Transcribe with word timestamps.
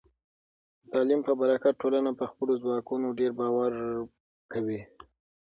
د 0.83 0.83
تعلیم 0.91 1.21
په 1.27 1.33
برکت، 1.41 1.73
ټولنه 1.81 2.11
په 2.19 2.25
خپلو 2.31 2.53
ځواکونو 2.63 3.07
ډیر 3.19 3.31
باور 3.39 3.71
کوي. 4.51 4.81